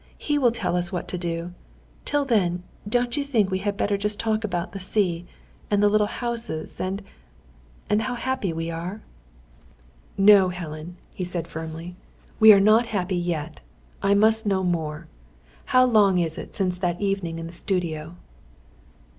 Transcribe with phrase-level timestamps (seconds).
[0.17, 1.53] He will tell us what to do.
[2.05, 5.27] Till then, don't you think we had better just talk about the sea,
[5.69, 7.03] and the little houses, and
[7.87, 9.01] and how happy we are?"
[10.17, 11.95] "No, Helen," he said firmly.
[12.39, 13.59] "We are not happy yet.
[14.01, 15.07] I must know more.
[15.65, 18.15] How long is it since that evening in the studio?"